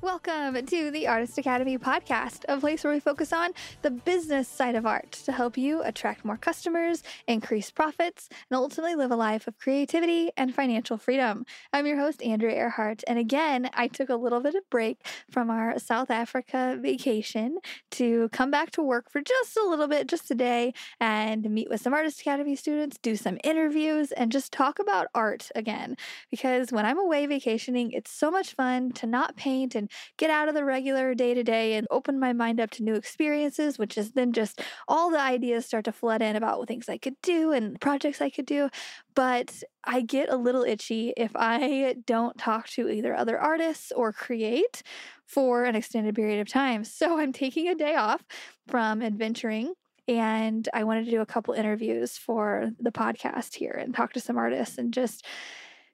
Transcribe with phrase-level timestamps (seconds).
[0.00, 3.50] Welcome to the Artist Academy podcast, a place where we focus on
[3.82, 8.94] the business side of art to help you attract more customers, increase profits, and ultimately
[8.94, 11.44] live a life of creativity and financial freedom.
[11.72, 13.02] I'm your host, Andrea Earhart.
[13.08, 17.58] And again, I took a little bit of break from our South Africa vacation
[17.90, 21.80] to come back to work for just a little bit, just today, and meet with
[21.80, 25.96] some Artist Academy students, do some interviews, and just talk about art again.
[26.30, 30.48] Because when I'm away vacationing, it's so much fun to not paint and get out
[30.48, 33.98] of the regular day to day and open my mind up to new experiences, which
[33.98, 37.52] is then just all the ideas start to flood in about things I could do
[37.52, 38.68] and projects I could do.
[39.14, 44.12] But I get a little itchy if I don't talk to either other artists or
[44.12, 44.82] create
[45.26, 46.84] for an extended period of time.
[46.84, 48.24] So I'm taking a day off
[48.66, 49.74] from adventuring
[50.08, 54.20] and I wanted to do a couple interviews for the podcast here and talk to
[54.20, 55.26] some artists and just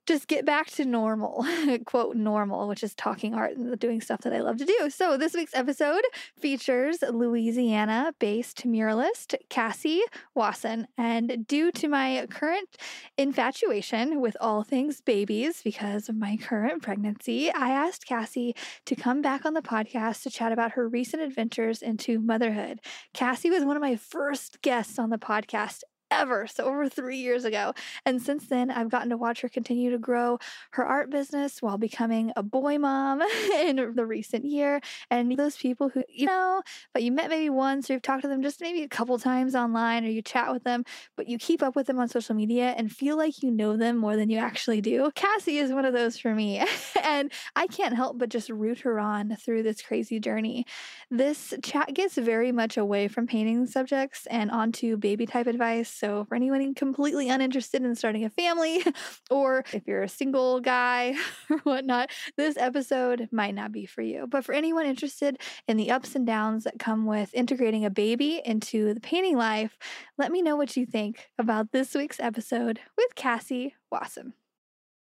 [0.07, 1.47] just get back to normal,
[1.85, 4.91] quote normal, which is talking art and doing stuff that I love to do.
[4.91, 6.03] So this week's episode
[6.39, 10.01] features Louisiana based muralist Kassie
[10.35, 10.87] Voisin.
[10.99, 12.77] And due to my current
[13.17, 19.23] infatuation with all things babies because of my current pregnancy, I asked Kassie to come
[19.23, 22.81] back on the podcast to chat about her recent adventures into motherhood.
[23.15, 25.83] Kassie was one of my first guests on the podcast
[26.15, 26.47] ever.
[26.47, 27.75] So, over three years ago.
[28.07, 30.39] And since then, I've gotten to watch her continue to grow
[30.73, 33.23] her art business while becoming a boy mom
[33.55, 34.81] in the recent year.
[35.11, 38.29] And those people who, you know, but you met maybe once or you've talked to
[38.29, 40.85] them just maybe a couple times online or you chat with them,
[41.17, 43.97] but you keep up with them on social media and feel like you know them
[43.97, 45.11] more than you actually do.
[45.15, 46.63] Kassie is one of those for me.
[47.03, 50.67] and I can't help but just root her on through this crazy journey.
[51.11, 55.91] This chat gets very much away from painting subjects and onto baby type advice.
[56.05, 58.85] So, for anyone completely uninterested in starting a family,
[59.31, 61.15] or if you're a single guy
[61.51, 64.27] or whatnot, this episode might not be for you.
[64.27, 68.43] But for anyone interested in the ups and downs that come with integrating a baby
[68.45, 69.79] into the painting life,
[70.19, 74.35] let me know what you think about this week's episode with Kassie Voisin.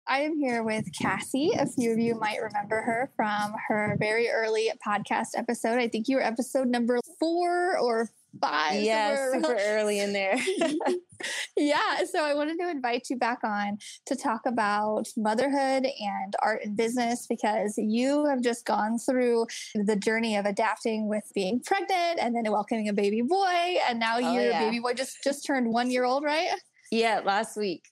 [0.09, 1.57] I am here with Kassie.
[1.57, 5.79] A few of you might remember her from her very early podcast episode.
[5.79, 8.09] I think you were episode number four or
[8.41, 8.81] five.
[8.81, 10.37] Yeah, super early in there.
[11.57, 12.05] yeah.
[12.11, 16.77] So I wanted to invite you back on to talk about motherhood and art and
[16.77, 22.35] business because you have just gone through the journey of adapting with being pregnant and
[22.35, 23.77] then welcoming a baby boy.
[23.89, 24.65] And now oh, your yeah.
[24.65, 26.49] baby boy just just turned one year old, right?
[26.91, 27.90] Yeah, last week.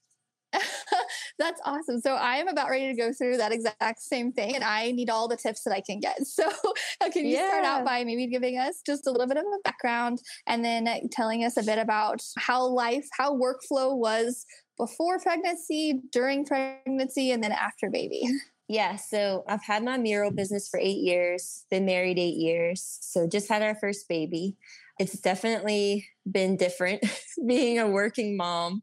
[1.38, 2.00] That's awesome.
[2.00, 5.10] So I am about ready to go through that exact same thing, and I need
[5.10, 6.18] all the tips that I can get.
[6.28, 6.48] So
[7.12, 7.48] can you yeah.
[7.48, 10.86] start out by maybe giving us just a little bit of a background, and then
[10.86, 14.44] uh, telling us a bit about how life, how workflow was
[14.76, 18.22] before pregnancy, during pregnancy, and then after baby?
[18.70, 22.98] Yeah, so I've had my mural business for eight years, been married eight years.
[23.00, 24.58] So just had our first baby.
[24.98, 27.02] It's definitely been different
[27.46, 28.82] being a working mom.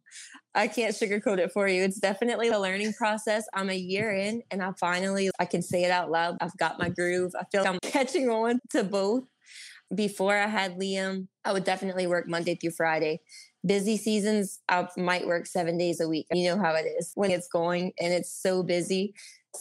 [0.56, 1.84] I can't sugarcoat it for you.
[1.84, 3.46] It's definitely a learning process.
[3.54, 6.38] I'm a year in and I finally I can say it out loud.
[6.40, 7.34] I've got my groove.
[7.38, 9.26] I feel like I'm catching on to both.
[9.94, 13.20] Before I had Liam, I would definitely work Monday through Friday.
[13.66, 16.26] Busy seasons, I might work seven days a week.
[16.32, 19.14] You know how it is when it's going and it's so busy.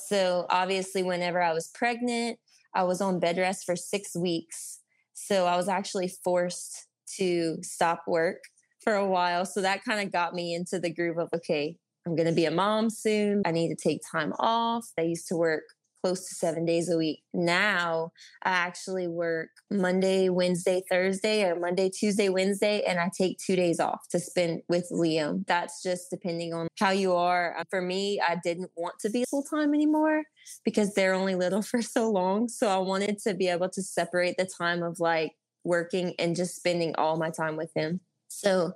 [0.09, 2.39] So obviously, whenever I was pregnant,
[2.75, 4.81] I was on bed rest for six weeks.
[5.13, 8.39] So I was actually forced to stop work
[8.85, 9.45] for a while.
[9.47, 12.45] So that kind of got me into the groove of okay, I'm going to be
[12.45, 13.43] a mom soon.
[13.45, 14.87] I need to take time off.
[14.99, 15.63] I used to work
[16.05, 17.23] close to seven days a week.
[17.33, 18.11] Now
[18.43, 23.81] I actually work Monday, Wednesday, Thursday, or Monday, Tuesday, Wednesday, and I take two days
[23.81, 25.47] off to spend with Liam.
[25.47, 27.57] That's just depending on how you are.
[27.71, 30.25] For me, I didn't want to be full time anymore
[30.63, 32.49] because they're only little for so long.
[32.49, 35.33] So I wanted to be able to separate the time of like
[35.65, 38.01] working and just spending all my time with him.
[38.29, 38.73] So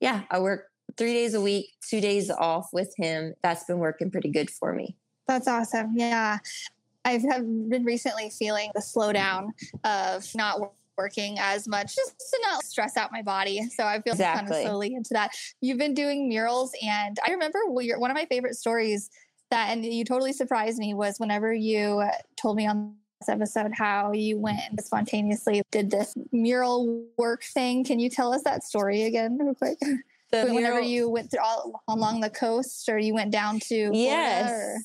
[0.00, 3.34] yeah, I work three days a week, two days off with him.
[3.42, 4.96] That's been working pretty good for me.
[5.28, 5.92] That's awesome.
[5.96, 6.38] Yeah.
[7.04, 9.48] I've been recently feeling the slowdown
[9.84, 10.60] of not
[10.98, 13.68] working as much just to not stress out my body.
[13.70, 14.50] So I feel exactly.
[14.50, 15.32] kind of slowly into that.
[15.60, 19.10] You've been doing murals, and I remember one of my favorite stories
[19.50, 22.04] that, and you totally surprised me, was whenever you
[22.36, 22.94] told me on
[23.28, 27.84] episode how you went and spontaneously did this mural work thing.
[27.84, 29.78] Can you tell us that story again, real quick?
[30.32, 33.90] The whenever mural- you went through all along the coast, or you went down to
[33.92, 34.48] yes.
[34.48, 34.78] Florida,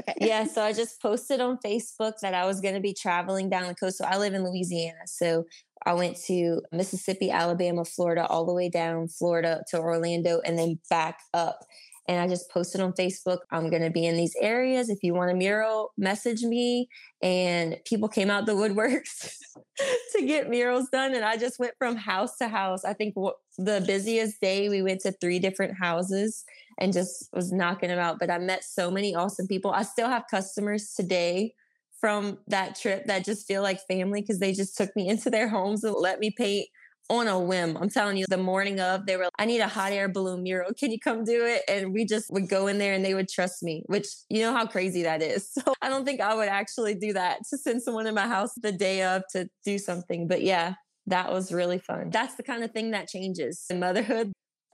[0.00, 0.14] Okay.
[0.20, 0.44] yeah.
[0.52, 3.74] So I just posted on Facebook that I was going to be traveling down the
[3.74, 3.96] coast.
[3.96, 5.06] So I live in Louisiana.
[5.06, 5.46] So
[5.86, 10.78] I went to Mississippi, Alabama, Florida, all the way down Florida to Orlando and then
[10.90, 11.64] back up.
[12.10, 14.90] And I just posted on Facebook, I'm going to be in these areas.
[14.90, 16.88] If you want a mural, message me.
[17.22, 19.32] And people came out the woodworks
[20.16, 21.14] to get murals done.
[21.14, 22.84] And I just went from house to house.
[22.84, 23.14] I think
[23.58, 26.42] the busiest day we went to three different houses
[26.80, 28.18] and just was knocking them out.
[28.18, 29.70] But I met so many awesome people.
[29.70, 31.54] I still have customers today
[32.00, 35.46] from that trip that just feel like family because they just took me into their
[35.46, 36.66] homes and let me paint
[37.10, 37.76] on a whim.
[37.76, 40.72] I'm telling you, the morning of, they were, I need a hot air balloon mural.
[40.78, 41.62] Can you come do it?
[41.68, 44.52] And we just would go in there and they would trust me, which you know
[44.52, 45.50] how crazy that is.
[45.60, 48.52] So I don't think I would actually do that to send someone in my house
[48.62, 50.28] the day of to do something.
[50.28, 50.74] But yeah,
[51.06, 52.10] that was really fun.
[52.10, 53.66] That's the kind of thing that changes.
[53.68, 54.32] In motherhood,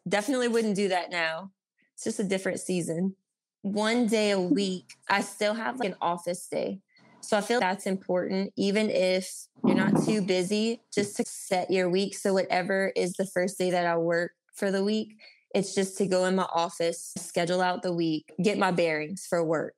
[0.08, 1.50] definitely wouldn't do that now.
[1.94, 3.16] It's just a different season.
[3.62, 6.80] One day a week, I still have like an office day.
[7.20, 9.28] So I feel that's important, even if
[9.64, 12.16] you're not too busy, just to set your week.
[12.16, 15.16] So whatever is the first day that I work for the week,
[15.54, 19.42] it's just to go in my office, schedule out the week, get my bearings for
[19.42, 19.74] work,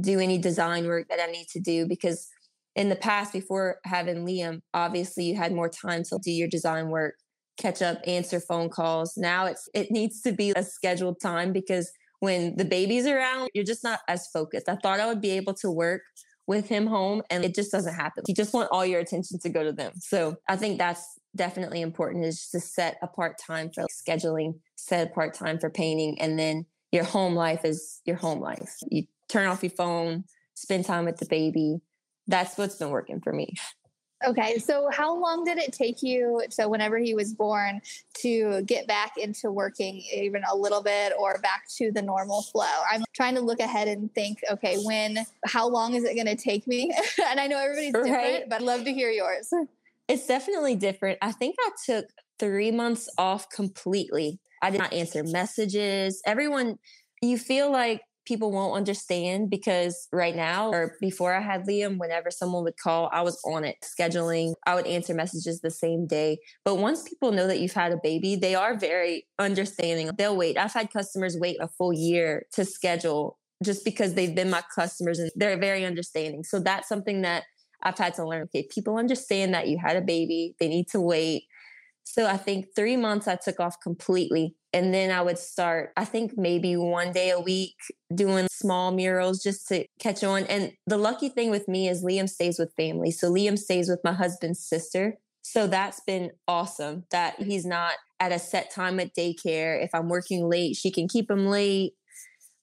[0.00, 1.86] do any design work that I need to do.
[1.86, 2.28] Because
[2.74, 6.88] in the past, before having Liam, obviously you had more time to do your design
[6.88, 7.16] work,
[7.56, 9.16] catch up, answer phone calls.
[9.16, 13.64] Now it's it needs to be a scheduled time because when the baby's around, you're
[13.64, 14.68] just not as focused.
[14.68, 16.02] I thought I would be able to work
[16.50, 18.24] with him home and it just doesn't happen.
[18.26, 19.92] You just want all your attention to go to them.
[20.00, 21.06] So I think that's
[21.36, 26.20] definitely important is to set apart time for scheduling, set apart time for painting.
[26.20, 28.74] And then your home life is your home life.
[28.90, 30.24] You turn off your phone,
[30.54, 31.82] spend time with the baby.
[32.26, 33.54] That's what's been working for me.
[34.26, 36.42] Okay, so how long did it take you?
[36.50, 37.80] So, whenever he was born,
[38.18, 42.66] to get back into working even a little bit or back to the normal flow?
[42.90, 46.36] I'm trying to look ahead and think, okay, when, how long is it going to
[46.36, 46.94] take me?
[47.26, 48.04] and I know everybody's right.
[48.04, 49.50] different, but I'd love to hear yours.
[50.06, 51.18] It's definitely different.
[51.22, 52.06] I think I took
[52.38, 54.38] three months off completely.
[54.60, 56.20] I did not answer messages.
[56.26, 56.78] Everyone,
[57.22, 62.30] you feel like people won't understand because right now or before I had Liam, whenever
[62.30, 64.54] someone would call, I was on it scheduling.
[64.66, 66.38] I would answer messages the same day.
[66.64, 70.10] But once people know that you've had a baby, they are very understanding.
[70.16, 70.58] They'll wait.
[70.58, 75.18] I've had customers wait a full year to schedule just because they've been my customers
[75.18, 76.44] and they're very understanding.
[76.44, 77.44] So that's something that
[77.82, 78.42] I've had to learn.
[78.42, 81.44] Okay, people understand that you had a baby, they need to wait.
[82.04, 84.56] So I think three months I took off completely.
[84.72, 87.74] And then I would start, I think maybe one day a week
[88.14, 90.44] doing small murals just to catch on.
[90.44, 93.10] And the lucky thing with me is Liam stays with family.
[93.10, 95.18] So Liam stays with my husband's sister.
[95.42, 99.82] So that's been awesome that he's not at a set time at daycare.
[99.82, 101.94] If I'm working late, she can keep him late.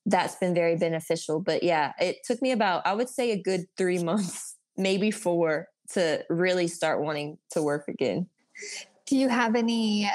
[0.05, 1.41] That's been very beneficial.
[1.41, 5.67] But yeah, it took me about, I would say, a good three months, maybe four,
[5.91, 8.27] to really start wanting to work again.
[9.07, 10.09] Do you have any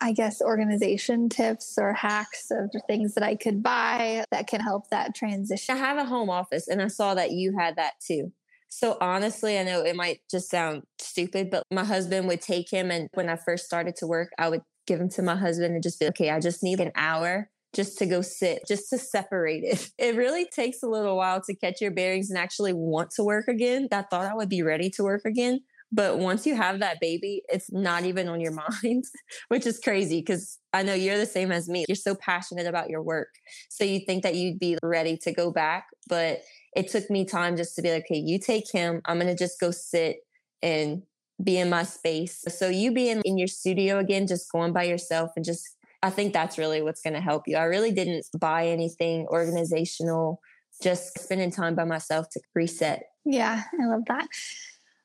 [0.00, 4.90] I guess, organization tips or hacks of things that I could buy that can help
[4.90, 5.74] that transition?
[5.74, 8.30] I have a home office and I saw that you had that too.
[8.68, 12.90] So honestly, I know it might just sound stupid, but my husband would take him.
[12.90, 15.82] And when I first started to work, I would give him to my husband and
[15.82, 19.64] just be, okay, I just need an hour just to go sit, just to separate
[19.64, 19.90] it.
[19.98, 23.48] It really takes a little while to catch your bearings and actually want to work
[23.48, 23.88] again.
[23.90, 25.60] I thought I would be ready to work again.
[25.94, 28.52] But once you have that baby, it's not even on your
[28.82, 29.04] mind,
[29.48, 31.84] which is crazy because I know you're the same as me.
[31.88, 33.28] You're so passionate about your work.
[33.68, 35.86] So you think that you'd be ready to go back.
[36.08, 36.42] But
[36.74, 39.00] it took me time just to be like, okay, you take him.
[39.04, 40.16] I'm going to just go sit
[40.62, 41.02] and
[41.42, 42.42] be in my space.
[42.48, 45.64] So you being in your studio again, just going by yourself and just,
[46.02, 47.56] I think that's really what's going to help you.
[47.56, 50.40] I really didn't buy anything organizational,
[50.82, 53.04] just spending time by myself to reset.
[53.24, 54.26] Yeah, I love that.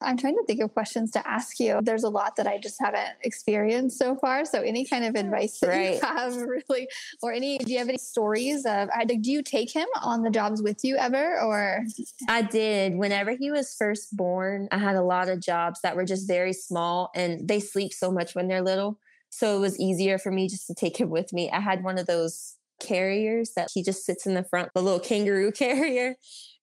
[0.02, 1.80] I'm trying to think of questions to ask you.
[1.82, 4.46] There's a lot that I just haven't experienced so far.
[4.46, 5.96] So any kind of advice that right.
[5.96, 6.36] you have
[6.70, 6.88] really,
[7.22, 10.62] or any, do you have any stories of, do you take him on the jobs
[10.62, 11.84] with you ever or?
[12.30, 12.96] I did.
[12.96, 16.54] Whenever he was first born, I had a lot of jobs that were just very
[16.54, 19.00] small and they sleep so much when they're little.
[19.30, 21.52] So it was easier for me just to take him with me.
[21.52, 25.00] I had one of those carriers that he just sits in the front, the little
[25.00, 26.16] kangaroo carrier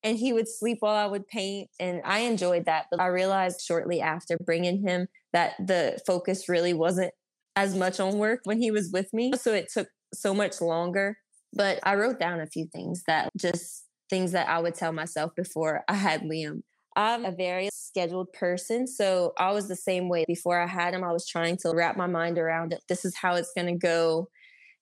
[0.06, 1.68] and he would sleep while I would paint.
[1.80, 2.86] And I enjoyed that.
[2.90, 7.12] But I realized shortly after bringing him that the focus really wasn't
[7.56, 9.32] as much on work when he was with me.
[9.34, 11.18] So it took so much longer.
[11.52, 15.32] But I wrote down a few things that just things that I would tell myself
[15.34, 16.62] before I had Liam.
[16.94, 18.86] I'm a very scheduled person.
[18.86, 21.02] So I was the same way before I had him.
[21.02, 22.82] I was trying to wrap my mind around it.
[22.88, 24.28] This is how it's going to go.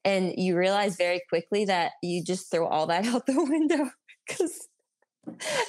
[0.05, 3.91] And you realize very quickly that you just throw all that out the window
[4.27, 4.69] because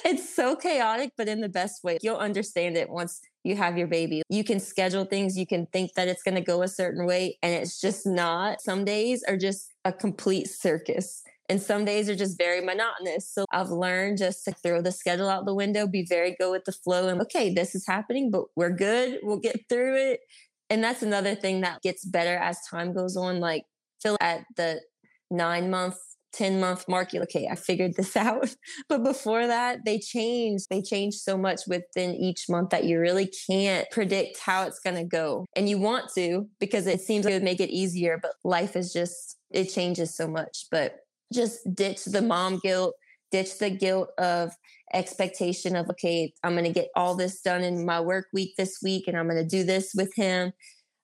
[0.04, 1.98] it's so chaotic, but in the best way.
[2.02, 4.22] You'll understand it once you have your baby.
[4.28, 7.38] You can schedule things, you can think that it's going to go a certain way,
[7.42, 8.60] and it's just not.
[8.60, 11.22] Some days are just a complete circus.
[11.48, 13.30] And some days are just very monotonous.
[13.30, 16.64] So I've learned just to throw the schedule out the window, be very go with
[16.64, 19.20] the flow and okay, this is happening, but we're good.
[19.22, 20.20] We'll get through it.
[20.70, 23.38] And that's another thing that gets better as time goes on.
[23.38, 23.64] Like,
[24.02, 24.80] feel at the
[25.30, 25.96] nine month
[26.36, 28.54] 10 month mark, okay, I figured this out.
[28.88, 30.62] but before that, they change.
[30.68, 34.96] They change so much within each month that you really can't predict how it's going
[34.96, 35.46] to go.
[35.56, 38.76] And you want to because it seems like it would make it easier, but life
[38.76, 40.66] is just, it changes so much.
[40.70, 40.96] But
[41.32, 42.94] just ditch the mom guilt,
[43.32, 44.52] ditch the guilt of
[44.92, 48.78] expectation of, okay, I'm going to get all this done in my work week this
[48.82, 50.52] week and I'm going to do this with him.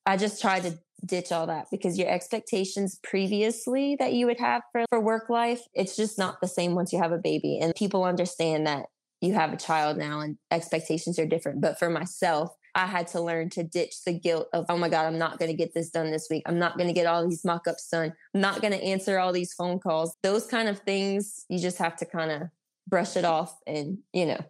[0.07, 4.63] I just try to ditch all that because your expectations previously that you would have
[4.73, 7.59] for, for work life, it's just not the same once you have a baby.
[7.61, 8.87] And people understand that
[9.21, 11.61] you have a child now and expectations are different.
[11.61, 15.07] But for myself, I had to learn to ditch the guilt of, oh my God,
[15.07, 16.43] I'm not going to get this done this week.
[16.47, 18.15] I'm not going to get all these mock ups done.
[18.35, 20.17] I'm not going to answer all these phone calls.
[20.23, 22.43] Those kind of things, you just have to kind of
[22.89, 24.41] brush it off and, you know,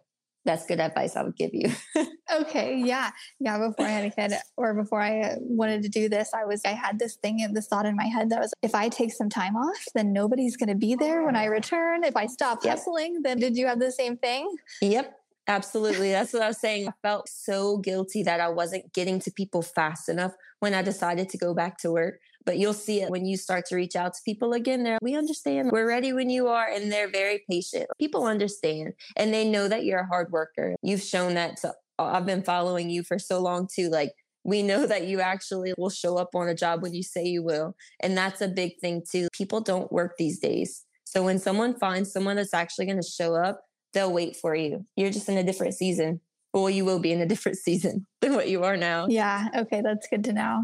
[0.45, 1.71] that's good advice I would give you.
[2.33, 3.57] okay, yeah, yeah.
[3.57, 6.69] Before I had a kid, or before I wanted to do this, I was I
[6.69, 9.29] had this thing and this thought in my head that was, if I take some
[9.29, 12.03] time off, then nobody's going to be there when I return.
[12.03, 12.77] If I stop yep.
[12.77, 14.53] hustling, then did you have the same thing?
[14.81, 15.19] Yep.
[15.47, 16.11] Absolutely.
[16.11, 16.87] That's what I was saying.
[16.87, 21.27] I felt so guilty that I wasn't getting to people fast enough when I decided
[21.29, 22.19] to go back to work.
[22.45, 24.83] But you'll see it when you start to reach out to people again.
[24.83, 25.71] They're, we understand.
[25.71, 26.67] We're ready when you are.
[26.67, 27.87] And they're very patient.
[27.99, 30.75] People understand and they know that you're a hard worker.
[30.81, 31.57] You've shown that.
[31.57, 33.89] To, uh, I've been following you for so long too.
[33.89, 34.11] Like,
[34.43, 37.43] we know that you actually will show up on a job when you say you
[37.43, 37.75] will.
[38.01, 39.27] And that's a big thing too.
[39.33, 40.85] People don't work these days.
[41.05, 43.61] So when someone finds someone that's actually going to show up,
[43.93, 44.85] they'll wait for you.
[44.95, 46.21] You're just in a different season.
[46.53, 49.07] Well, you will be in a different season than what you are now.
[49.07, 49.47] Yeah.
[49.55, 49.81] Okay.
[49.81, 50.63] That's good to know.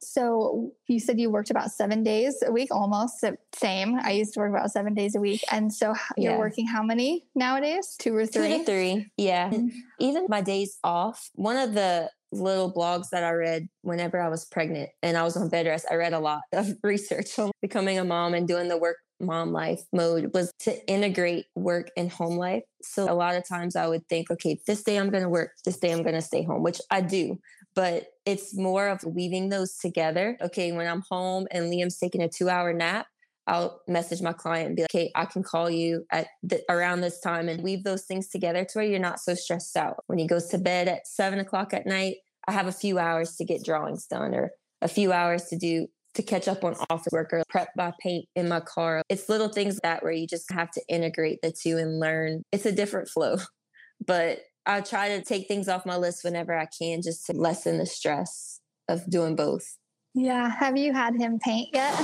[0.00, 3.98] So you said you worked about seven days a week, almost the same.
[4.02, 5.42] I used to work about seven days a week.
[5.50, 6.38] And so you're yeah.
[6.38, 7.96] working how many nowadays?
[7.98, 8.48] Two or three?
[8.48, 9.06] Two to three.
[9.16, 9.50] Yeah.
[9.50, 9.68] Mm-hmm.
[9.98, 14.44] Even my days off, one of the little blogs that I read whenever I was
[14.44, 17.98] pregnant and I was on bed rest, I read a lot of research on becoming
[17.98, 22.36] a mom and doing the work mom life mode was to integrate work and home
[22.36, 22.62] life.
[22.82, 25.52] So a lot of times I would think, okay, this day I'm going to work,
[25.64, 27.40] this day I'm going to stay home, which I do
[27.78, 30.36] but it's more of weaving those together.
[30.40, 33.06] Okay, when I'm home and Liam's taking a two hour nap,
[33.46, 37.02] I'll message my client and be like, okay, I can call you at the, around
[37.02, 40.02] this time and weave those things together to where you're not so stressed out.
[40.08, 42.16] When he goes to bed at seven o'clock at night,
[42.48, 44.50] I have a few hours to get drawings done or
[44.82, 48.26] a few hours to do to catch up on office work or prep my paint
[48.34, 49.02] in my car.
[49.08, 52.42] It's little things that where you just have to integrate the two and learn.
[52.50, 53.36] It's a different flow,
[54.04, 57.78] but I try to take things off my list whenever I can just to lessen
[57.78, 59.78] the stress of doing both.
[60.14, 60.50] Yeah.
[60.50, 61.94] Have you had him paint yet?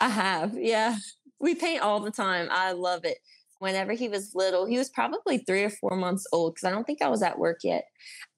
[0.00, 0.58] I have.
[0.58, 0.96] Yeah.
[1.38, 2.48] We paint all the time.
[2.50, 3.18] I love it.
[3.60, 6.84] Whenever he was little, he was probably three or four months old because I don't
[6.84, 7.84] think I was at work yet.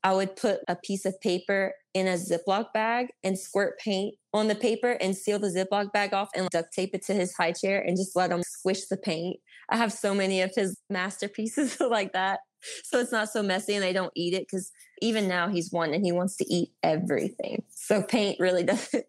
[0.04, 4.48] I would put a piece of paper in a Ziploc bag and squirt paint on
[4.48, 7.52] the paper and seal the Ziploc bag off and duct tape it to his high
[7.52, 9.38] chair and just let him squish the paint.
[9.70, 12.40] I have so many of his masterpieces like that
[12.84, 15.94] so it's not so messy and they don't eat it because even now he's one
[15.94, 17.62] and he wants to eat everything.
[17.70, 19.04] So paint really doesn't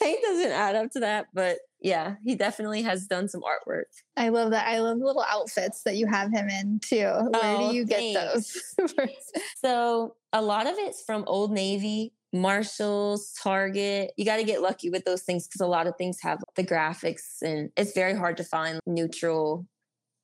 [0.00, 3.84] paint doesn't add up to that, but yeah, he definitely has done some artwork.
[4.16, 4.66] I love that.
[4.66, 7.06] I love the little outfits that you have him in too.
[7.06, 8.74] Where oh, do you get those?
[9.56, 14.12] so a lot of it's from Old Navy, Marshalls, Target.
[14.16, 16.64] You got to get lucky with those things because a lot of things have the
[16.64, 19.66] graphics and it's very hard to find neutral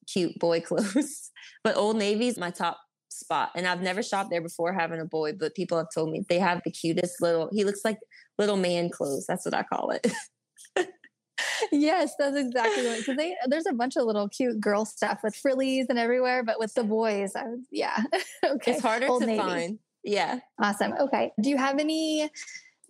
[0.06, 1.30] cute boy clothes.
[1.62, 3.50] but Old Navy's my top spot.
[3.54, 6.38] And I've never shopped there before having a boy, but people have told me they
[6.38, 7.98] have the cutest little, he looks like
[8.38, 9.26] little man clothes.
[9.26, 10.06] That's what I call it.
[11.72, 13.02] yes, that's exactly right.
[13.06, 16.74] Because there's a bunch of little cute girl stuff with frillies and everywhere, but with
[16.74, 18.02] the boys, I was, yeah.
[18.44, 18.72] okay.
[18.72, 19.38] It's harder Old to Navy.
[19.38, 19.78] find.
[20.02, 20.40] Yeah.
[20.60, 20.92] Awesome.
[21.00, 21.32] Okay.
[21.40, 22.30] Do you have any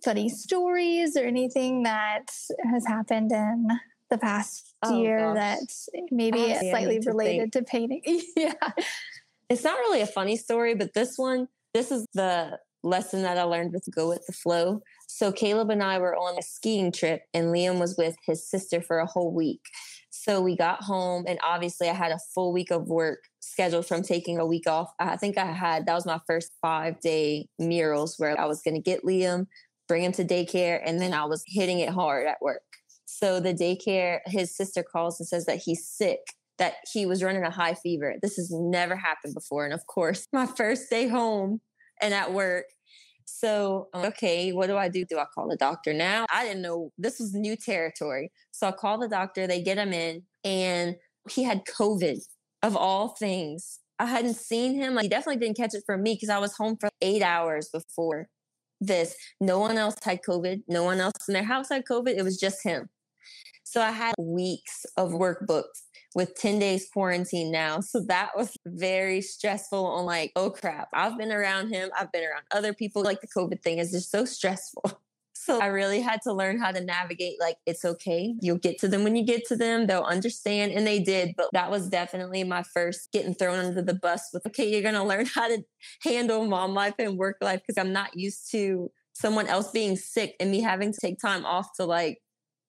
[0.03, 2.25] funny stories or anything that
[2.71, 3.67] has happened in
[4.09, 5.35] the past oh, year gosh.
[5.35, 8.01] that maybe oh, slightly related to, to painting.
[8.35, 8.53] yeah.
[9.49, 13.43] It's not really a funny story, but this one, this is the lesson that I
[13.43, 14.81] learned with Go with the Flow.
[15.07, 18.81] So Caleb and I were on a skiing trip and Liam was with his sister
[18.81, 19.61] for a whole week.
[20.11, 24.01] So we got home and obviously I had a full week of work scheduled from
[24.01, 24.91] taking a week off.
[24.99, 28.75] I think I had that was my first 5 day murals where I was going
[28.75, 29.47] to get Liam,
[29.87, 32.61] bring him to daycare and then I was hitting it hard at work.
[33.05, 36.19] So the daycare, his sister calls and says that he's sick,
[36.57, 38.15] that he was running a high fever.
[38.21, 39.65] This has never happened before.
[39.65, 41.61] And of course, my first day home
[42.01, 42.65] and at work.
[43.27, 45.03] So, okay, what do I do?
[45.03, 46.25] Do I call the doctor now?
[46.31, 48.31] I didn't know this was new territory.
[48.51, 50.95] So I call the doctor, they get him in, and
[51.29, 52.19] He had COVID
[52.61, 53.79] of all things.
[53.97, 54.97] I hadn't seen him.
[54.99, 58.27] He definitely didn't catch it from me because I was home for eight hours before
[58.81, 59.15] this.
[59.39, 60.63] No one else had COVID.
[60.67, 62.15] No one else in their house had COVID.
[62.15, 62.89] It was just him.
[63.63, 65.81] So I had weeks of workbooks
[66.13, 67.81] with 10 days quarantine now.
[67.81, 71.89] So that was very stressful on like, oh crap, I've been around him.
[71.97, 73.03] I've been around other people.
[73.03, 75.01] Like the COVID thing is just so stressful.
[75.37, 78.33] So I really had to learn how to navigate like it's okay.
[78.41, 79.85] You'll get to them when you get to them.
[79.85, 80.71] They'll understand.
[80.71, 81.35] And they did.
[81.37, 84.95] But that was definitely my first getting thrown under the bus with, okay, you're going
[84.95, 85.63] to learn how to
[86.01, 90.35] handle mom life and work life because I'm not used to someone else being sick
[90.39, 92.19] and me having to take time off to like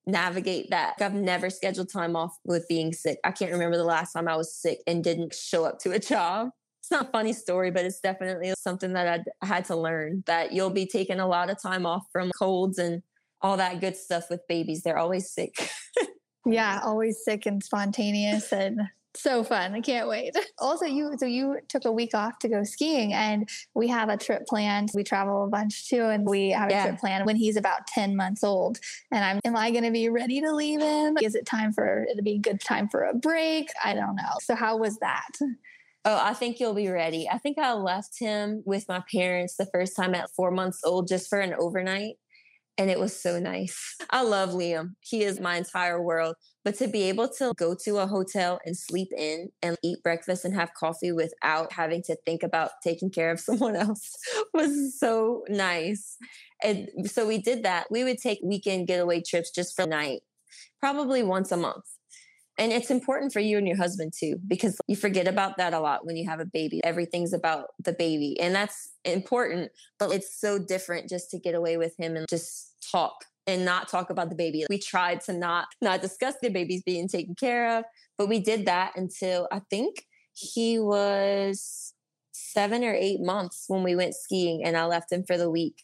[0.07, 0.95] navigate that.
[1.01, 3.19] I've never scheduled time off with being sick.
[3.25, 5.99] I can't remember the last time I was sick and didn't show up to a
[5.99, 6.51] job
[6.87, 10.53] it's not a funny story, but it's definitely something that I had to learn that
[10.53, 13.03] you'll be taking a lot of time off from colds and
[13.41, 14.83] all that good stuff with babies.
[14.83, 15.69] They're always sick.
[16.47, 18.83] yeah, always sick and spontaneous and
[19.21, 19.75] so fun.
[19.75, 20.37] I can't wait.
[20.59, 24.17] Also, you so you took a week off to go skiing and we have a
[24.17, 24.91] trip planned.
[24.95, 28.17] We travel a bunch too and we have a trip planned when he's about 10
[28.17, 28.79] months old.
[29.13, 31.19] And I'm am I gonna be ready to leave him?
[31.21, 33.69] Is it time for it'll be a good time for a break?
[33.85, 34.33] I don't know.
[34.41, 35.29] So how was that?
[36.09, 37.29] Oh, I think you'll be ready.
[37.29, 41.09] I think I left him with my parents the first time at four months old
[41.09, 42.17] just for an overnight.
[42.79, 43.97] And it was so nice.
[44.11, 44.97] I love Liam.
[45.01, 46.37] He is my entire world.
[46.65, 50.45] But to be able to go to a hotel and sleep in and eat breakfast
[50.45, 54.11] and have coffee without having to think about taking care of someone else
[54.53, 56.17] was so nice.
[56.63, 57.87] And so we did that.
[57.91, 60.21] We would take weekend getaway trips just for night,
[60.81, 61.85] probably once a month.
[62.59, 65.81] And it's important for you and your husband too, because you forget about that a
[65.81, 66.83] lot when you have a baby.
[66.85, 68.39] Everything's about the baby.
[68.41, 72.75] And that's important, but it's so different just to get away with him and just
[72.91, 74.65] talk and not talk about the baby.
[74.71, 77.85] We tried to not not discuss the babies being taken care of,
[78.17, 81.93] but we did that until I think he was
[82.33, 85.77] 7 or 8 months when we went skiing and I left him for the week.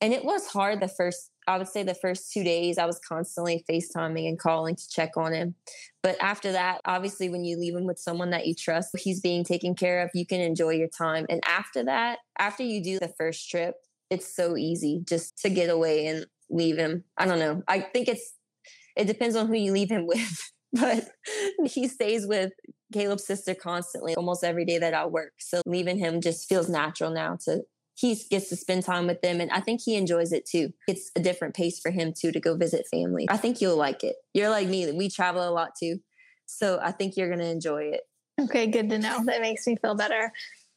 [0.00, 3.00] And it was hard the first I would say the first two days I was
[3.00, 5.54] constantly FaceTiming and calling to check on him.
[6.02, 9.44] But after that, obviously, when you leave him with someone that you trust, he's being
[9.44, 11.26] taken care of, you can enjoy your time.
[11.28, 13.74] And after that, after you do the first trip,
[14.10, 17.04] it's so easy just to get away and leave him.
[17.16, 17.62] I don't know.
[17.68, 18.34] I think it's,
[18.96, 20.52] it depends on who you leave him with.
[20.72, 21.08] but
[21.64, 22.52] he stays with
[22.92, 25.32] Caleb's sister constantly almost every day that I work.
[25.38, 27.62] So leaving him just feels natural now to
[28.00, 30.72] he gets to spend time with them and i think he enjoys it too.
[30.88, 33.26] It's a different pace for him too to go visit family.
[33.28, 34.16] I think you'll like it.
[34.34, 35.98] You're like me we travel a lot too
[36.46, 38.00] so i think you're going to enjoy it.
[38.40, 39.22] Okay good to know.
[39.24, 40.32] That makes me feel better.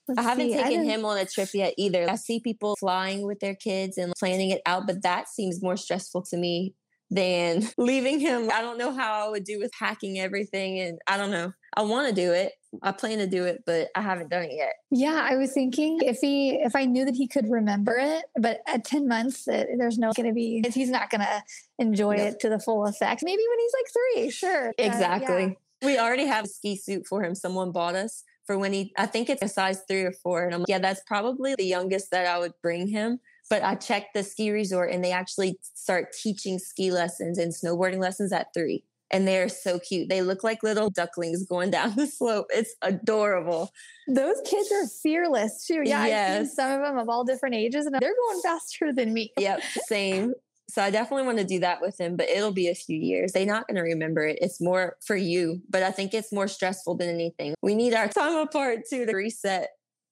[0.08, 0.58] Let's I haven't see.
[0.58, 2.10] taken I him on a trip yet either.
[2.10, 5.78] I see people flying with their kids and planning it out, but that seems more
[5.78, 6.76] stressful to me
[7.10, 8.50] than leaving him.
[8.54, 10.80] I don't know how I would do with packing everything.
[10.80, 11.54] And I don't know.
[11.76, 12.54] I want to do it.
[12.82, 14.74] I plan to do it, but I haven't done it yet.
[14.92, 18.62] Yeah, I was thinking if he, if I knew that he could remember it, but
[18.68, 21.44] at 10 months, it, there's no going to be, he's not going to
[21.80, 22.24] enjoy no.
[22.24, 23.22] it to the full effect.
[23.24, 24.74] Maybe when he's like three, sure.
[24.78, 25.36] Exactly.
[25.36, 25.54] Uh, yeah.
[25.84, 27.36] We already have a ski suit for him.
[27.36, 30.46] Someone bought us for when he, I think it's a size three or four.
[30.46, 33.76] And I'm like, yeah, that's probably the youngest that I would bring him but I
[33.76, 38.48] checked the ski resort and they actually start teaching ski lessons and snowboarding lessons at
[38.54, 38.84] three.
[39.12, 40.10] And they're so cute.
[40.10, 42.48] They look like little ducklings going down the slope.
[42.50, 43.70] It's adorable.
[44.08, 45.84] Those kids are fearless too.
[45.86, 46.32] Yeah, yes.
[46.32, 49.32] I've seen some of them of all different ages and they're going faster than me.
[49.40, 50.34] Yep, same.
[50.70, 53.34] So I definitely want to do that with them, but it'll be a few years.
[53.34, 54.40] They're not going to remember it.
[54.42, 57.54] It's more for you, but I think it's more stressful than anything.
[57.62, 59.70] We need our time apart too to reset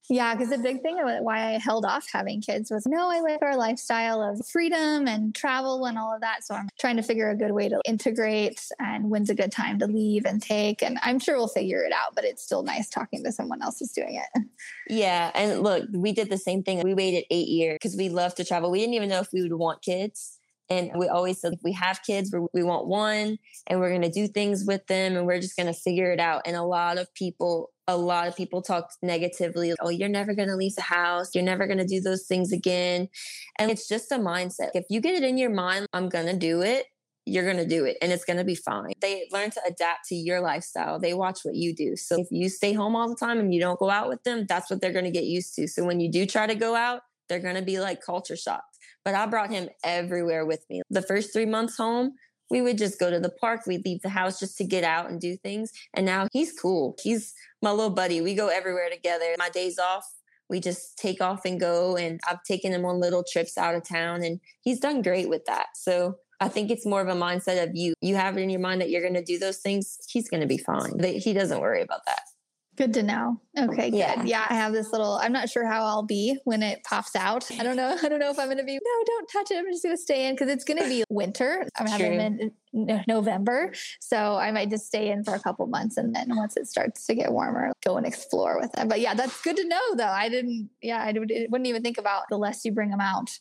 [0.10, 3.22] yeah, because the big thing about why I held off having kids was no, I
[3.22, 6.44] like our lifestyle of freedom and travel and all of that.
[6.44, 9.80] So I'm trying to figure a good way to integrate and when's a good time
[9.80, 10.82] to leave and take.
[10.84, 13.80] And I'm sure we'll figure it out, but it's still nice talking to someone else
[13.80, 14.44] who's doing it.
[14.90, 15.32] Yeah.
[15.34, 16.82] And look, we did the same thing.
[16.84, 18.72] We waited eight years because we love to travel.
[18.72, 20.40] We didn't even know if we would want kids.
[20.72, 24.10] And we always said, if we have kids, we want one and we're going to
[24.10, 26.44] do things with them and we're just going to figure it out.
[26.46, 29.74] And a lot of people, a lot of people talk negatively.
[29.82, 31.36] Oh, you're never going to leave the house.
[31.36, 33.10] You're never going to do those things again.
[33.60, 34.70] And it's just a mindset.
[34.74, 36.86] If you get it in your mind, I'm going to do it,
[37.26, 38.94] you're going to do it and it's going to be fine.
[39.02, 41.00] They learn to adapt to your lifestyle.
[41.00, 41.98] They watch what you do.
[41.98, 44.46] So if you stay home all the time and you don't go out with them,
[44.48, 45.68] that's what they're going to get used to.
[45.68, 48.64] So when you do try to go out, they're going to be like culture shock
[49.04, 50.82] but I brought him everywhere with me.
[50.90, 52.14] The first three months home,
[52.50, 53.62] we would just go to the park.
[53.66, 55.72] We'd leave the house just to get out and do things.
[55.94, 56.98] And now he's cool.
[57.02, 58.22] He's my little buddy.
[58.22, 59.34] We go everywhere together.
[59.38, 60.06] My days off,
[60.50, 61.96] we just take off and go.
[61.96, 65.46] And I've taken him on little trips out of town, and he's done great with
[65.46, 65.68] that.
[65.76, 67.94] So I think it's more of a mindset of you.
[68.02, 69.98] You have it in your mind that you're going to do those things.
[70.10, 71.00] He's going to be fine.
[71.02, 72.22] He doesn't worry about that.
[72.78, 73.40] Good to know.
[73.60, 73.98] Okay, good.
[73.98, 74.24] Yeah.
[74.24, 75.20] yeah, I have this little.
[75.22, 77.46] I'm not sure how I'll be when it pops out.
[77.60, 77.98] I don't know.
[78.04, 78.74] I don't know if I'm going to be.
[78.74, 79.58] No, don't touch it.
[79.58, 81.66] I'm just going to stay in because it's going to be winter.
[81.78, 81.98] I'm True.
[81.98, 86.34] having in November, so I might just stay in for a couple months, and then
[86.36, 88.88] once it starts to get warmer, go and explore with them.
[88.88, 89.96] But yeah, that's good to know.
[89.96, 90.70] Though I didn't.
[90.82, 93.38] Yeah, I wouldn't even think about the less you bring them out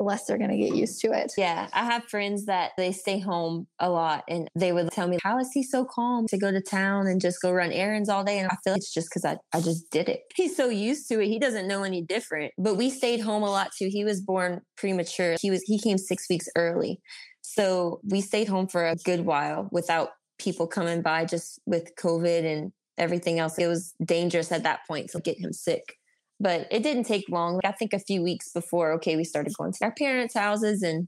[0.00, 1.30] the less they're going to get used to it.
[1.36, 1.68] Yeah.
[1.74, 5.38] I have friends that they stay home a lot and they would tell me, How
[5.38, 8.38] is he so calm to go to town and just go run errands all day?
[8.38, 10.22] And I feel it's just because I, I just did it.
[10.34, 11.26] He's so used to it.
[11.26, 12.54] He doesn't know any different.
[12.56, 13.88] But we stayed home a lot too.
[13.92, 15.36] He was born premature.
[15.38, 16.98] He was he came six weeks early.
[17.42, 22.50] So we stayed home for a good while without people coming by just with COVID
[22.50, 23.58] and everything else.
[23.58, 25.99] It was dangerous at that point to get him sick
[26.40, 27.60] but it didn't take long.
[27.64, 31.06] I think a few weeks before, okay, we started going to our parents' houses and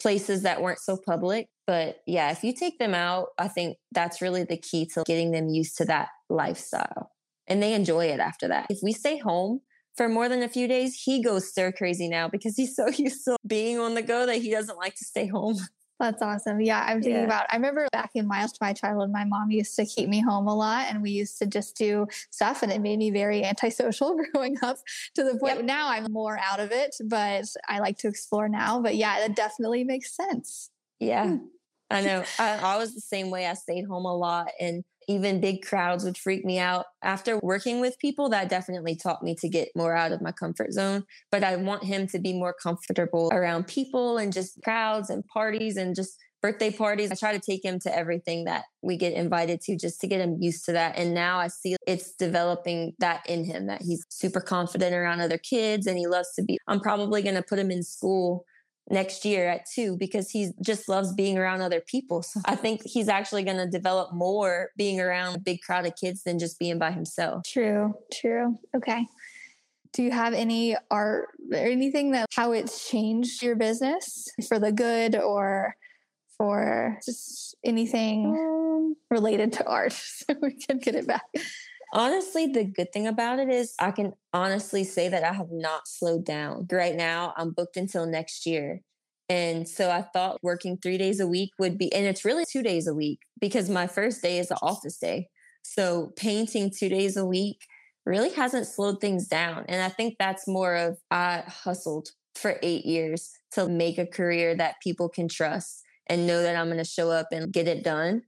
[0.00, 1.48] places that weren't so public.
[1.66, 5.30] But yeah, if you take them out, I think that's really the key to getting
[5.30, 7.12] them used to that lifestyle.
[7.46, 8.66] And they enjoy it after that.
[8.70, 9.60] If we stay home
[9.96, 13.24] for more than a few days, he goes stir crazy now because he's so used
[13.26, 15.58] to being on the go that he doesn't like to stay home.
[16.00, 16.62] That's awesome.
[16.62, 17.26] Yeah, I'm thinking yeah.
[17.26, 17.46] about.
[17.50, 20.48] I remember back in Miles to my childhood, my mom used to keep me home
[20.48, 24.18] a lot, and we used to just do stuff, and it made me very antisocial
[24.32, 24.78] growing up.
[25.16, 25.64] To the point yep.
[25.66, 28.80] now, I'm more out of it, but I like to explore now.
[28.80, 30.70] But yeah, that definitely makes sense.
[31.00, 31.44] Yeah, hmm.
[31.90, 32.24] I know.
[32.38, 33.46] I, I was the same way.
[33.46, 36.86] I stayed home a lot, and even big crowds would freak me out.
[37.02, 40.72] After working with people, that definitely taught me to get more out of my comfort
[40.72, 41.04] zone.
[41.30, 45.76] But I want him to be more comfortable around people and just crowds and parties
[45.76, 47.10] and just birthday parties.
[47.10, 50.20] I try to take him to everything that we get invited to just to get
[50.20, 50.96] him used to that.
[50.96, 55.38] And now I see it's developing that in him that he's super confident around other
[55.38, 56.58] kids and he loves to be.
[56.66, 58.44] I'm probably going to put him in school
[58.90, 62.22] next year at two because he just loves being around other people.
[62.22, 65.94] So I think he's actually going to develop more being around a big crowd of
[65.96, 67.44] kids than just being by himself.
[67.46, 68.58] True, true.
[68.76, 69.06] Okay.
[69.92, 74.72] Do you have any art or anything that how it's changed your business for the
[74.72, 75.74] good or
[76.36, 81.22] for just anything um, related to art so we can get it back?
[81.92, 85.88] Honestly, the good thing about it is I can honestly say that I have not
[85.88, 86.66] slowed down.
[86.70, 88.82] Right now, I'm booked until next year.
[89.28, 92.62] And so I thought working three days a week would be, and it's really two
[92.62, 95.28] days a week because my first day is an office day.
[95.62, 97.66] So painting two days a week
[98.06, 99.64] really hasn't slowed things down.
[99.68, 104.54] And I think that's more of I hustled for eight years to make a career
[104.56, 107.84] that people can trust and know that I'm going to show up and get it
[107.84, 108.22] done.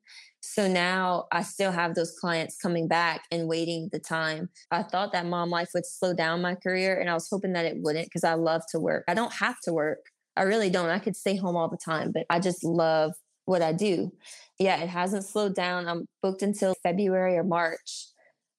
[0.52, 4.50] So now I still have those clients coming back and waiting the time.
[4.70, 7.64] I thought that mom life would slow down my career and I was hoping that
[7.64, 9.04] it wouldn't because I love to work.
[9.08, 10.00] I don't have to work.
[10.36, 10.90] I really don't.
[10.90, 13.12] I could stay home all the time, but I just love
[13.46, 14.12] what I do.
[14.58, 15.88] Yeah, it hasn't slowed down.
[15.88, 18.08] I'm booked until February or March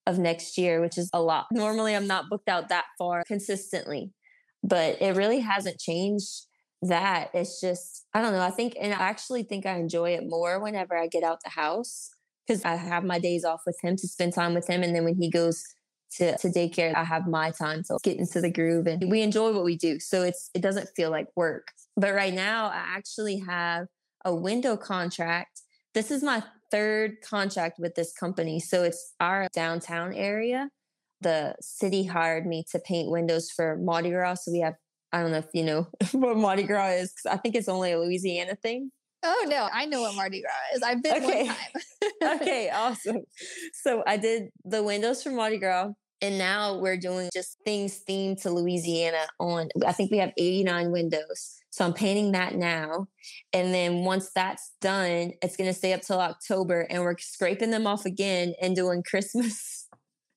[0.04, 1.46] of next year, which is a lot.
[1.52, 4.10] Normally, I'm not booked out that far consistently,
[4.64, 6.46] but it really hasn't changed
[6.88, 10.22] that it's just i don't know i think and i actually think i enjoy it
[10.26, 12.10] more whenever i get out the house
[12.46, 15.04] because i have my days off with him to spend time with him and then
[15.04, 15.62] when he goes
[16.12, 19.52] to, to daycare i have my time to get into the groove and we enjoy
[19.52, 23.38] what we do so it's it doesn't feel like work but right now i actually
[23.38, 23.86] have
[24.24, 25.62] a window contract
[25.94, 30.68] this is my third contract with this company so it's our downtown area
[31.24, 34.44] the city hired me to paint windows for Mardi Gras.
[34.44, 34.74] So we have
[35.14, 37.92] I don't know if you know what Mardi Gras is because I think it's only
[37.92, 38.90] a Louisiana thing.
[39.22, 40.82] Oh no, I know what Mardi Gras is.
[40.82, 41.46] I've been okay.
[41.46, 42.40] one time.
[42.40, 43.20] okay, awesome.
[43.72, 48.42] So I did the windows for Mardi Gras, and now we're doing just things themed
[48.42, 49.24] to Louisiana.
[49.38, 51.60] On I think we have 89 windows.
[51.70, 53.06] So I'm painting that now,
[53.52, 57.86] and then once that's done, it's gonna stay up till October, and we're scraping them
[57.86, 59.86] off again and doing Christmas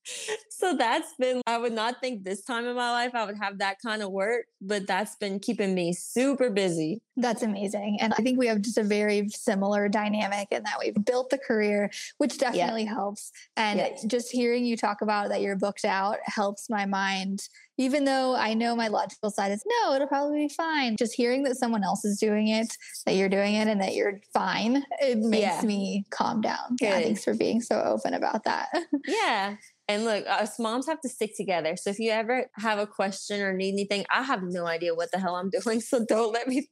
[0.58, 3.58] so that's been, I would not think this time in my life I would have
[3.58, 7.00] that kind of work, but that's been keeping me super busy.
[7.16, 7.98] That's amazing.
[8.00, 11.38] And I think we have just a very similar dynamic in that we've built the
[11.38, 12.94] career, which definitely yeah.
[12.94, 13.30] helps.
[13.56, 14.04] And yes.
[14.06, 17.48] just hearing you talk about that you're booked out helps my mind.
[17.76, 20.96] Even though I know my logical side is no, it'll probably be fine.
[20.96, 22.66] Just hearing that someone else is doing it,
[23.06, 25.62] that you're doing it, and that you're fine, it makes yeah.
[25.62, 26.74] me calm down.
[26.80, 26.86] Good.
[26.86, 28.70] Yeah, thanks for being so open about that.
[29.06, 29.54] Yeah.
[29.88, 31.74] And look, us moms have to stick together.
[31.76, 35.10] So if you ever have a question or need anything, I have no idea what
[35.12, 35.80] the hell I'm doing.
[35.80, 36.68] So don't let me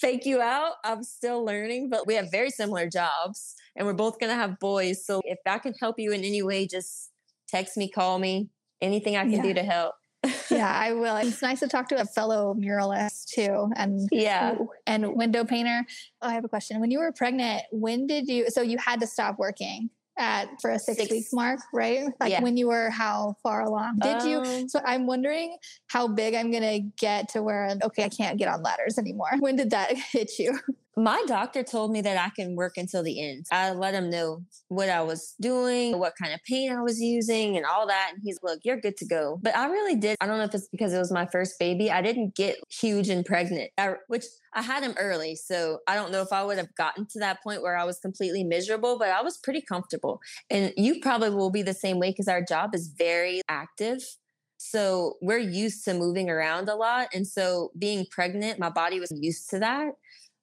[0.00, 0.74] fake you out.
[0.84, 4.58] I'm still learning, but we have very similar jobs and we're both going to have
[4.58, 5.04] boys.
[5.06, 7.10] So if I can help you in any way, just
[7.48, 8.50] text me, call me,
[8.82, 9.42] anything I can yeah.
[9.42, 9.94] do to help.
[10.50, 11.16] yeah, I will.
[11.16, 15.84] It's nice to talk to a fellow muralist too, and yeah, and window painter.
[16.20, 16.80] Oh, I have a question.
[16.80, 18.50] When you were pregnant, when did you?
[18.50, 21.10] So you had to stop working at for a six, six.
[21.10, 22.06] week mark, right?
[22.20, 22.42] Like yeah.
[22.42, 23.98] when you were how far along?
[24.00, 24.68] Did um, you?
[24.68, 28.62] So I'm wondering how big I'm gonna get to where okay, I can't get on
[28.62, 29.30] ladders anymore.
[29.38, 30.58] When did that hit you?
[30.98, 33.46] My doctor told me that I can work until the end.
[33.52, 37.56] I let him know what I was doing, what kind of pain I was using,
[37.56, 38.10] and all that.
[38.14, 39.38] And he's, look, you're good to go.
[39.40, 40.16] But I really did.
[40.20, 41.88] I don't know if it's because it was my first baby.
[41.88, 45.36] I didn't get huge and pregnant, I, which I had him early.
[45.36, 48.00] So I don't know if I would have gotten to that point where I was
[48.00, 50.18] completely miserable, but I was pretty comfortable.
[50.50, 54.02] And you probably will be the same way because our job is very active.
[54.56, 57.10] So we're used to moving around a lot.
[57.14, 59.92] And so being pregnant, my body was used to that.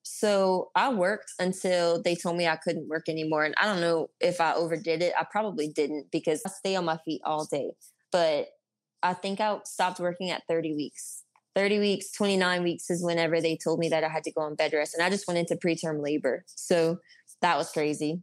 [0.07, 3.43] So I worked until they told me I couldn't work anymore.
[3.43, 5.13] And I don't know if I overdid it.
[5.19, 7.71] I probably didn't because I stay on my feet all day.
[8.11, 8.49] But
[9.01, 11.23] I think I stopped working at 30 weeks.
[11.55, 14.55] 30 weeks, 29 weeks is whenever they told me that I had to go on
[14.55, 14.93] bed rest.
[14.93, 16.45] And I just went into preterm labor.
[16.47, 16.99] So
[17.41, 18.21] that was crazy.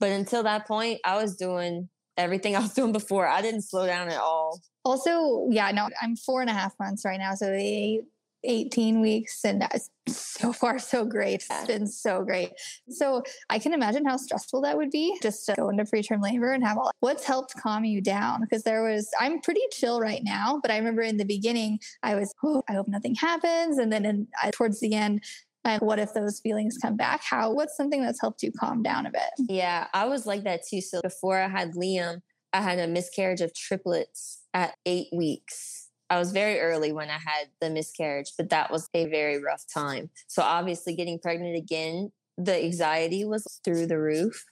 [0.00, 3.26] But until that point, I was doing everything I was doing before.
[3.26, 4.60] I didn't slow down at all.
[4.84, 7.34] Also, yeah, no, I'm four and a half months right now.
[7.34, 8.02] So the
[8.44, 9.64] 18 weeks and
[10.08, 11.44] so far so great.
[11.48, 12.50] It's been so great.
[12.88, 16.52] So i can imagine how stressful that would be just to go into preterm labor
[16.52, 18.40] and have all what's helped calm you down?
[18.40, 22.14] Because there was i'm pretty chill right now but i remember in the beginning i
[22.14, 23.78] was oh i hope nothing happens.
[23.78, 25.22] And then in, uh, towards the end
[25.64, 27.22] and what if those feelings come back?
[27.22, 29.30] How what's something that's helped you calm down a bit?
[29.48, 30.80] Yeah i was like that too.
[30.80, 32.20] So before i had liam
[32.52, 35.81] i had a miscarriage of triplets at eight weeks
[36.12, 39.64] I was very early when I had the miscarriage, but that was a very rough
[39.66, 40.10] time.
[40.26, 44.44] So obviously getting pregnant again, the anxiety was through the roof.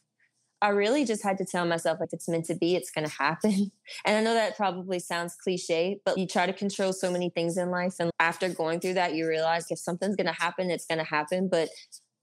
[0.62, 3.12] I really just had to tell myself like it's meant to be, it's going to
[3.12, 3.72] happen.
[4.06, 7.58] And I know that probably sounds cliche, but you try to control so many things
[7.58, 10.86] in life and after going through that you realize if something's going to happen, it's
[10.86, 11.68] going to happen, but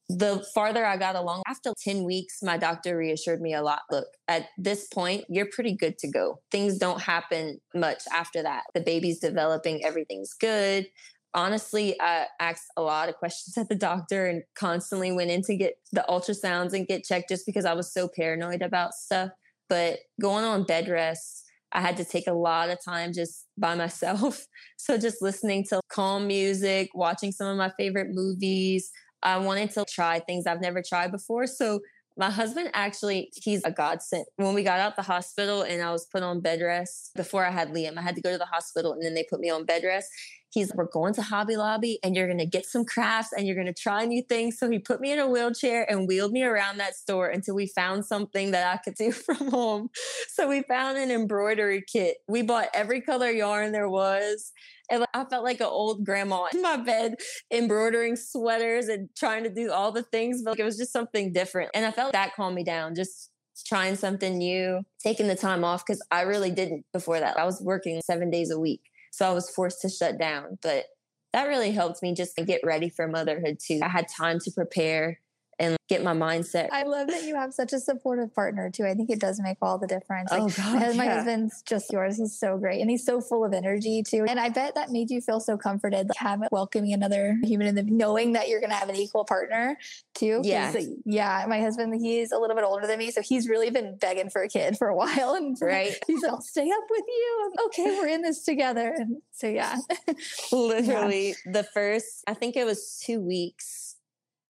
[0.09, 3.81] the farther I got along, after 10 weeks, my doctor reassured me a lot.
[3.91, 6.39] Look, at this point, you're pretty good to go.
[6.49, 8.63] Things don't happen much after that.
[8.73, 10.87] The baby's developing, everything's good.
[11.33, 15.57] Honestly, I asked a lot of questions at the doctor and constantly went in to
[15.57, 19.31] get the ultrasounds and get checked just because I was so paranoid about stuff.
[19.67, 21.43] But going on bed rest,
[21.73, 24.45] I had to take a lot of time just by myself.
[24.79, 28.91] So just listening to calm music, watching some of my favorite movies,
[29.23, 31.47] I wanted to try things I've never tried before.
[31.47, 31.81] So
[32.17, 34.25] my husband actually, he's a godsend.
[34.37, 37.51] When we got out the hospital and I was put on bed rest before I
[37.51, 39.65] had Liam, I had to go to the hospital and then they put me on
[39.65, 40.09] bed rest.
[40.51, 43.55] He's, we're going to Hobby Lobby and you're going to get some crafts and you're
[43.55, 44.57] going to try new things.
[44.57, 47.67] So he put me in a wheelchair and wheeled me around that store until we
[47.67, 49.89] found something that I could do from home.
[50.29, 52.17] So we found an embroidery kit.
[52.27, 54.53] We bought every color yarn there was.
[54.89, 57.15] And I felt like an old grandma in my bed,
[57.51, 60.41] embroidering sweaters and trying to do all the things.
[60.43, 61.71] But like, it was just something different.
[61.73, 63.31] And I felt that calmed me down, just
[63.65, 67.37] trying something new, taking the time off because I really didn't before that.
[67.37, 68.81] I was working seven days a week.
[69.11, 70.57] So I was forced to shut down.
[70.61, 70.85] But
[71.33, 73.79] that really helped me just get ready for motherhood too.
[73.83, 75.19] I had time to prepare
[75.59, 76.69] and get my mindset.
[76.71, 78.85] I love that you have such a supportive partner too.
[78.85, 80.31] I think it does make all the difference.
[80.31, 81.15] Like, oh God, my yeah.
[81.15, 82.17] husband's just yours.
[82.17, 84.25] He's so great and he's so full of energy too.
[84.27, 87.75] And I bet that made you feel so comforted, like having welcoming another human in
[87.75, 89.77] the knowing that you're going to have an equal partner
[90.13, 90.41] too.
[90.43, 90.73] Yeah,
[91.05, 91.45] yeah.
[91.47, 94.43] My husband, he's a little bit older than me, so he's really been begging for
[94.43, 95.33] a kid for a while.
[95.33, 97.53] And right, he's like, "I'll stay up with you.
[97.65, 99.77] okay, we're in this together." And so yeah,
[100.51, 101.51] literally yeah.
[101.51, 103.86] the first, I think it was two weeks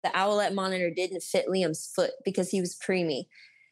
[0.04, 3.24] the Owlet monitor didn't fit Liam's foot because he was preemie.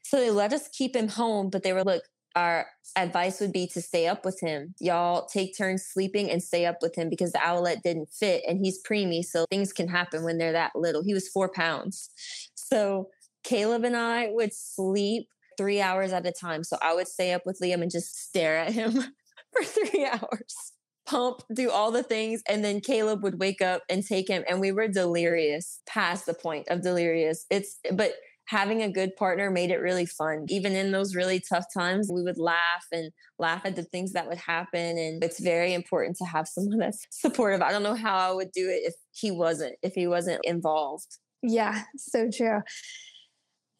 [0.02, 2.02] So they let us keep him home, but they were look,
[2.34, 2.66] our
[2.96, 4.74] advice would be to stay up with him.
[4.80, 8.58] Y'all take turns sleeping and stay up with him because the owlet didn't fit and
[8.58, 9.24] he's preemie.
[9.24, 11.02] So things can happen when they're that little.
[11.02, 12.08] He was four pounds.
[12.54, 13.10] So
[13.44, 16.64] Caleb and I would sleep three hours at a time.
[16.64, 18.92] So I would stay up with Liam and just stare at him
[19.52, 20.71] for three hours
[21.06, 22.42] pump, do all the things.
[22.48, 24.44] And then Caleb would wake up and take him.
[24.48, 27.46] And we were delirious past the point of delirious.
[27.50, 28.14] It's, but
[28.46, 30.46] having a good partner made it really fun.
[30.48, 34.28] Even in those really tough times, we would laugh and laugh at the things that
[34.28, 34.98] would happen.
[34.98, 37.62] And it's very important to have someone that's supportive.
[37.62, 41.18] I don't know how I would do it if he wasn't, if he wasn't involved.
[41.42, 42.60] Yeah, so true.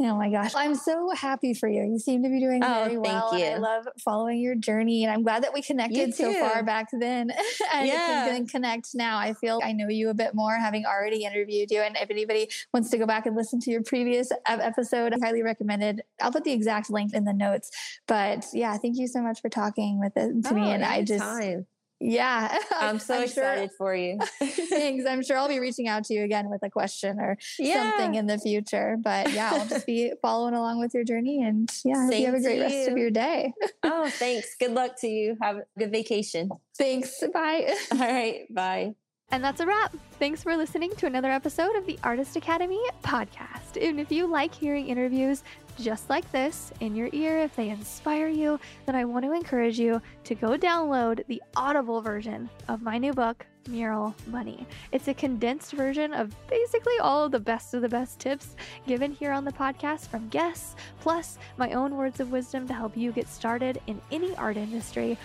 [0.05, 0.53] Oh my gosh.
[0.55, 1.83] I'm so happy for you.
[1.83, 3.31] You seem to be doing oh, very well.
[3.33, 5.05] I love following your journey.
[5.05, 7.31] And I'm glad that we connected so far back then
[7.75, 8.27] and yeah.
[8.29, 9.19] can connect now.
[9.19, 11.81] I feel I know you a bit more having already interviewed you.
[11.81, 15.43] And if anybody wants to go back and listen to your previous episode, I highly
[15.43, 16.03] recommended.
[16.21, 17.71] I'll put the exact link in the notes.
[18.07, 20.71] But yeah, thank you so much for talking with it to oh, me.
[20.71, 20.93] And anytime.
[20.93, 21.67] I just
[22.03, 22.59] Yeah.
[22.73, 24.19] I'm so I'm excited sure, for you.
[24.43, 25.05] thanks.
[25.07, 27.91] I'm sure I'll be reaching out to you again with a question or yeah.
[27.91, 28.97] something in the future.
[29.01, 31.43] But yeah, I'll just be following along with your journey.
[31.43, 33.53] And yeah, you have a great rest of your day.
[33.85, 34.57] oh, thanks.
[34.59, 35.37] Good luck to you.
[35.41, 36.51] Have a good vacation.
[36.77, 37.23] Thanks.
[37.33, 37.75] Bye.
[37.93, 38.53] All right.
[38.53, 38.95] Bye.
[39.33, 39.97] And that's a wrap.
[40.19, 43.83] Thanks for listening to another episode of the Artist Academy podcast.
[43.83, 45.43] And if you like hearing interviews
[45.81, 49.81] just like this in your ear, if they inspire you, then I want to encourage
[49.81, 54.67] you to go download the Audible version of my new book, Mural Money.
[54.93, 58.55] It's a condensed version of basically all of the best of the best tips
[58.87, 62.99] given here on the podcast from guests, plus my own words of wisdom to help
[62.99, 65.17] you get started in any art industry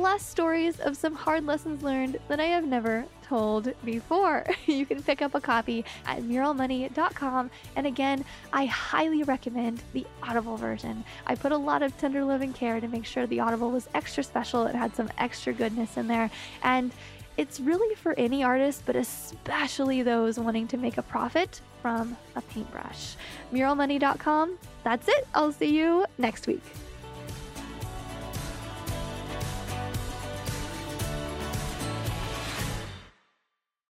[0.00, 4.44] plus stories of some hard lessons learned that I have never told before.
[4.66, 7.50] You can pick up a copy at muralmoney.com.
[7.76, 11.02] And again, I highly recommend the Audible version.
[11.26, 13.88] I put a lot of tender love and care to make sure the Audible was
[13.94, 14.66] extra special.
[14.66, 16.30] It had some extra goodness in there.
[16.62, 16.92] And
[17.38, 22.42] it's really for any artist, but especially those wanting to make a profit from a
[22.42, 23.14] paintbrush.
[23.50, 24.58] Muralmoney.com.
[24.84, 25.26] That's it.
[25.34, 26.62] I'll see you next week.